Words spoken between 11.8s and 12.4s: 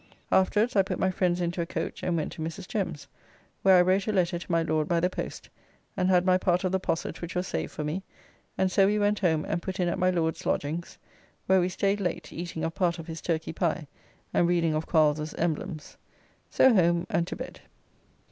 late,